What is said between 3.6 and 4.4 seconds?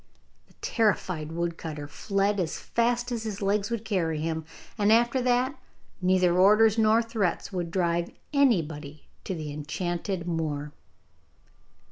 would carry